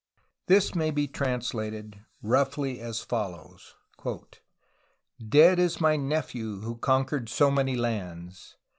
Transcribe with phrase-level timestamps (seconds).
[0.47, 3.75] This may be translated roughly as follows:
[5.23, 8.57] "Dead is my nephew who conquered so many lands!